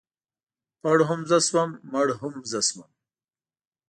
ـ 0.41 0.81
پړ 0.81 0.97
هم 1.09 1.21
زه 1.29 1.37
شوم 1.47 1.69
مړ 1.91 2.07
هم 2.19 2.33
زه 2.51 2.59
شوم. 2.67 2.81